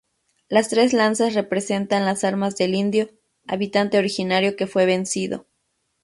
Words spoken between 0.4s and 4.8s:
Las tres lanzas representan las armas del indio -habitante originario que